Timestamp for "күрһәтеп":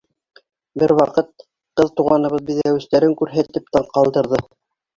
3.23-3.73